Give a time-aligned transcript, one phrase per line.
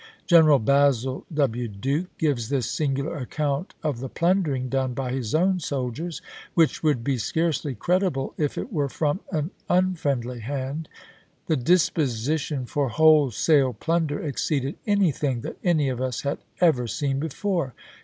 [0.25, 1.67] General Basil W.
[1.67, 6.23] Duke gives this singular account of the plundering done by his own soldiers,
[6.55, 10.89] which would be scarcely credible if it were from an un friendly hand:"
[11.49, 17.75] The disposition for wholesale plunder exceeded anything that any of us had ever seen before.